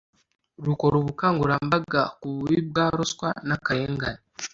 [0.65, 4.21] rukora ubukangurambaga ku bubi bwa ruswa n akarengane